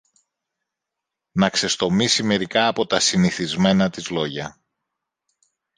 να 1.31 1.49
ξεστομίσει 1.49 2.23
μερικά 2.23 2.67
από 2.67 2.85
τα 2.85 2.99
συνηθισμένα 2.99 3.89
της 3.89 4.09
λόγια. 4.09 4.59